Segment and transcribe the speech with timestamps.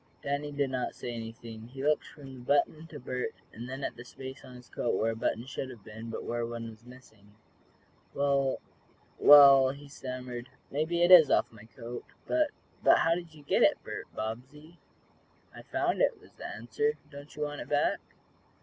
[0.23, 1.67] Danny did not say anything.
[1.67, 4.95] He looked from the button to Bert, and then at the space on his coat
[4.95, 7.35] where a button should have been, but where one was missing.
[8.15, 8.59] "Well
[9.19, 10.49] well," he stammered.
[10.71, 12.49] "Maybe it is off my coat, but
[12.81, 14.79] but how did you get it, Bert Bobbsey?"
[15.53, 16.93] "I found it," was the answer.
[17.11, 17.99] "Don't you want it back?"